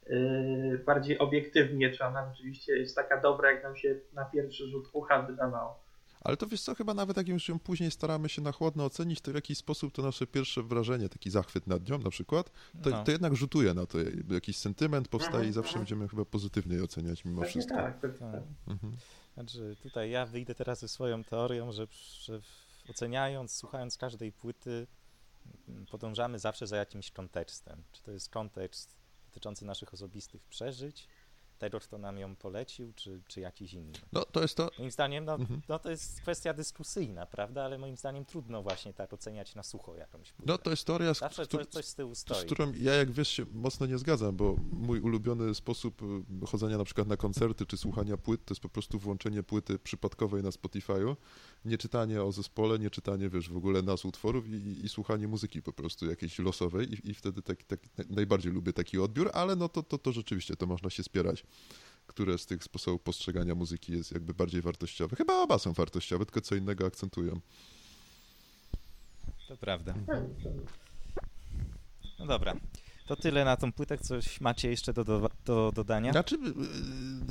yy, 0.07 0.79
bardziej 0.87 1.19
obiektywnie, 1.19 1.91
czy 1.91 2.05
ona 2.05 2.35
rzeczywiście 2.35 2.79
jest 2.79 2.97
taka 2.97 3.21
dobra, 3.21 3.53
jak 3.53 3.63
nam 3.63 3.77
się 3.77 3.95
na 4.13 4.25
pierwszy 4.25 4.67
rzut 4.67 4.89
ucha 4.93 5.23
wydawało. 5.23 5.84
Ale 6.25 6.37
to 6.37 6.47
wiesz 6.47 6.63
co, 6.63 6.75
chyba 6.75 6.95
nawet 6.95 7.17
jak 7.17 7.29
już 7.29 7.49
ją 7.49 7.59
później 7.59 7.91
staramy 7.91 8.29
się 8.29 8.43
na 8.43 8.53
chłodno 8.53 8.85
ocenić, 8.85 9.21
to 9.21 9.33
w 9.33 9.35
jakiś 9.35 9.59
sposób 9.59 9.93
to 9.95 10.03
nasze 10.03 10.27
pierwsze 10.27 10.63
wrażenie, 10.63 11.09
taki 11.09 11.31
zachwyt 11.31 11.67
nad 11.67 11.89
nią 11.89 11.99
na 11.99 12.11
przykład, 12.11 12.51
to, 12.83 12.91
No. 12.91 13.05
to 13.05 13.13
jednak 13.13 13.37
rzutuje 13.37 13.75
na 13.75 13.87
to. 13.87 13.99
Jakiś 14.31 14.57
sentyment 14.57 15.09
powstaje 15.09 15.45
i 15.45 15.49
Mhm, 15.49 15.53
zawsze 15.53 15.79
będziemy 15.79 16.09
chyba 16.09 16.25
pozytywnie 16.25 16.83
oceniać 16.83 17.25
mimo 17.25 17.41
Pewnie 17.41 17.51
wszystko. 17.51 17.75
tak, 17.77 18.01
pewnie 18.01 18.19
Tak. 18.19 18.33
tak. 18.33 18.43
Mhm. 18.69 18.97
Znaczy, 19.35 19.77
tutaj 19.83 20.11
ja 20.11 20.27
wyjdę 20.27 20.55
teraz 20.55 20.81
ze 20.81 20.89
swoją 20.89 21.25
teorią, 21.25 21.73
że, 21.73 21.87
że 22.21 22.41
oceniając, 22.89 23.53
słuchając 23.53 23.97
każdej 23.99 24.33
płyty, 24.33 24.87
podążamy 25.91 26.39
zawsze 26.39 26.67
za 26.67 26.77
jakimś 26.77 27.11
kontekstem. 27.11 27.83
Czy 27.93 28.03
to 28.03 28.11
jest 28.11 28.29
kontekst 28.31 28.97
dotyczący 29.29 29.65
naszych 29.65 29.95
osobistych 29.95 30.43
przeżyć, 30.45 31.09
tego, 31.59 31.81
kto 31.81 31.99
nam 31.99 32.19
ją 32.19 32.37
polecił, 32.37 32.93
czy, 32.97 33.21
czy 33.29 33.41
jakiś 33.41 33.73
inny. 33.73 33.93
No 34.13 34.25
to 34.25 34.43
jest 34.43 34.57
to. 34.57 34.71
Moim 34.79 34.91
zdaniem, 34.91 35.25
no, 35.25 35.35
Mhm. 35.35 35.61
no 35.69 35.79
to 35.79 35.91
jest 35.91 36.21
kwestia 36.21 36.55
dyskusyjna, 36.55 37.27
prawda? 37.27 37.65
Ale 37.65 37.79
moim 37.79 37.97
zdaniem 37.97 38.25
trudno 38.25 38.63
właśnie 38.63 38.93
tak 38.95 39.13
oceniać 39.13 39.55
na 39.55 39.63
sucho 39.63 39.97
jakąś 39.97 40.33
płytę. 40.33 40.53
No 40.53 40.59
to 40.59 40.71
jest 40.71 40.85
teoria, 40.87 41.15
z, 41.15 41.19
Zawsze 41.19 41.47
coś, 41.47 41.85
z 41.85 41.95
tyłu 41.95 42.15
z 42.15 42.19
stoi. 42.19 42.47
którą 42.47 42.73
ja, 42.73 42.95
jak 42.95 43.11
wiesz, 43.11 43.29
się 43.29 43.47
mocno 43.53 43.87
nie 43.87 43.99
zgadzam, 43.99 44.37
bo 44.37 44.57
mój 44.73 45.01
ulubiony 45.01 45.55
sposób 45.55 46.03
y, 46.43 46.47
chodzenia 46.47 46.79
na 46.79 46.85
przykład 46.85 47.09
na 47.09 47.17
koncerty 47.17 47.67
czy 47.67 47.77
słuchania 47.77 48.17
płyt 48.17 48.45
to 48.45 48.55
jest 48.55 48.63
po 48.63 48.69
prostu 48.69 48.99
włączenie 48.99 49.43
płyty 49.43 49.79
przypadkowej 49.79 50.43
na 50.43 50.51
Spotify'u, 50.51 51.17
nie 51.65 51.79
czytanie 51.79 52.23
o 52.23 52.33
zespole, 52.33 52.79
nie 52.79 52.91
czytanie, 52.91 53.29
wiesz, 53.29 53.51
w 53.51 53.57
ogóle 53.57 53.83
nazw 53.83 54.05
utworów 54.07 54.49
i, 54.49 54.51
i, 54.53 54.85
i 54.85 54.89
słuchanie 54.89 55.29
muzyki 55.29 55.63
po 55.63 55.73
prostu 55.73 56.07
jakiejś 56.07 56.39
losowej 56.39 56.95
i, 56.95 57.11
i 57.11 57.15
wtedy 57.15 57.43
tak, 57.43 57.63
tak, 57.63 57.81
najbardziej 58.11 58.53
lubię 58.53 58.73
taki 58.73 58.99
odbiór, 58.99 59.31
ale 59.35 59.57
no 59.57 59.69
to, 59.69 59.83
to, 59.83 59.99
to 59.99 60.13
rzeczywiście, 60.13 60.57
to 60.57 60.67
można 60.67 60.91
się 60.91 61.03
spierać, 61.03 61.44
które 62.07 62.39
z 62.39 62.47
tych 62.47 62.65
sposobów 62.65 63.03
postrzegania 63.03 63.55
muzyki 63.55 63.93
jest 63.93 64.13
jakby 64.13 64.35
bardziej 64.35 64.63
wartościowe. 64.63 65.17
Chyba 65.17 65.35
oba 65.43 65.59
są 65.59 65.73
wartościowe, 65.73 66.25
tylko 66.27 66.41
co 66.41 66.55
innego 66.55 66.87
akcentują. 66.87 67.41
To 69.49 69.57
prawda. 69.57 69.95
Tak, 70.07 70.23
No 72.19 72.27
dobra. 72.27 72.55
To 73.07 73.17
tyle 73.17 73.45
na 73.45 73.57
tą 73.57 73.73
płytę. 73.73 73.99
Coś 73.99 74.41
macie 74.41 74.71
jeszcze 74.71 74.93
do, 74.93 75.05
do, 75.05 75.31
do 75.45 75.73
dodania? 75.75 76.13
Znaczy, 76.13 76.35
y, 76.37 76.41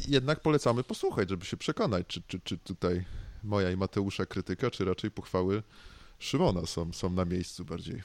jednak 0.08 0.40
polecamy 0.40 0.84
posłuchać, 0.84 1.30
żeby 1.30 1.46
się 1.46 1.58
przekonać, 1.58 2.08
czy, 2.08 2.22
czy, 2.28 2.40
czy 2.40 2.58
tutaj 2.58 3.06
moja 3.44 3.72
i 3.72 3.78
Mateusza 3.78 4.26
krytyka, 4.26 4.72
czy 4.72 4.86
raczej 4.86 5.12
pochwały 5.12 5.64
Szymona 6.20 6.66
są, 6.66 6.94
są 6.94 7.10
na 7.10 7.26
miejscu 7.26 7.66
bardziej. 7.66 8.04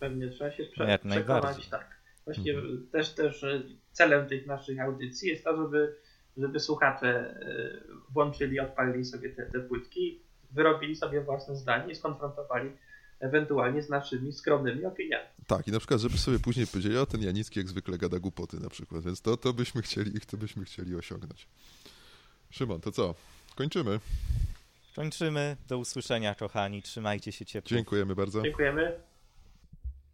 Pewnie 0.00 0.28
trzeba 0.28 0.50
się 0.52 0.64
prze- 0.64 0.88
jak 0.88 1.00
przekonać, 1.00 1.26
najbardziej. 1.28 1.64
tak. 1.70 1.97
Właśnie 2.28 2.52
Mhm. 2.52 2.86
też, 2.92 3.14
też 3.14 3.44
celem 3.92 4.28
tych 4.28 4.46
naszych 4.46 4.80
audycji 4.80 5.28
jest 5.28 5.44
to, 5.44 5.56
żeby, 5.56 5.96
żeby 6.36 6.60
słuchacze 6.60 7.08
e, 7.08 7.80
włączyli, 8.12 8.60
odpalili 8.60 9.04
sobie 9.04 9.30
te, 9.30 9.46
te 9.46 9.60
płytki, 9.60 10.22
wyrobili 10.50 10.96
sobie 10.96 11.20
własne 11.20 11.56
zdanie 11.56 11.92
i 11.92 11.94
skonfrontowali 11.96 12.70
ewentualnie 13.20 13.82
z 13.82 13.88
naszymi 13.88 14.32
skromnymi 14.32 14.84
opiniami. 14.84 15.24
Tak, 15.46 15.68
i 15.68 15.72
na 15.72 15.78
przykład, 15.78 16.00
żeby 16.00 16.18
sobie 16.18 16.38
później 16.38 16.66
powiedzieli, 16.66 16.96
o 16.96 17.06
ten 17.06 17.22
Janicki 17.22 17.60
jak 17.60 17.68
zwykle 17.68 17.98
gada 17.98 18.18
głupoty 18.18 18.60
na 18.60 18.68
przykład, 18.68 19.04
więc 19.04 19.22
to, 19.22 19.36
to 19.36 19.52
byśmy 19.52 19.82
chcieli, 19.82 20.20
to 20.20 20.36
byśmy 20.36 20.64
chcieli 20.64 20.96
osiągnąć. 20.96 21.46
Szymon, 22.50 22.80
to 22.80 22.92
co? 22.92 23.14
Kończymy. 23.56 24.00
Kończymy. 24.96 25.56
Do 25.68 25.78
usłyszenia, 25.78 26.34
kochani. 26.34 26.82
Trzymajcie 26.82 27.32
się 27.32 27.46
ciepło. 27.46 27.68
Dziękujemy 27.68 28.14
bardzo. 28.14 28.42
Dziękujemy. 28.42 29.00